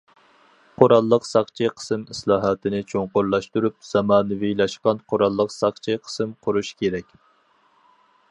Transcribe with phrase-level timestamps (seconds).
[0.83, 7.13] قوراللىق ساقچى قىسىم ئىسلاھاتىنى چوڭقۇرلاشتۇرۇپ، زامانىۋىلاشقان قوراللىق ساقچى قىسىم قۇرۇش كېرەك.